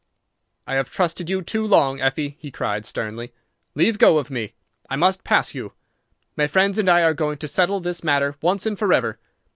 [0.65, 3.33] "I have trusted you too long, Effie," he cried, sternly.
[3.75, 4.55] "Leave go of me!
[4.89, 5.73] I must pass you.
[6.35, 9.19] My friends and I are going to settle this matter once and forever!"